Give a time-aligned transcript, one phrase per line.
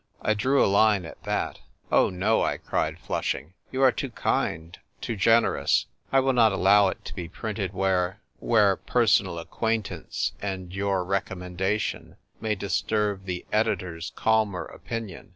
[0.23, 1.59] I drew a line at that."
[1.91, 3.53] Oh, no," I cried, flushing.
[3.71, 5.85] "You are too kind, too generous.
[6.11, 11.41] I will not allow it to be printed where— where personal acquaintance and your recom
[11.55, 15.29] mendation may disturb the editor's calmer opinion.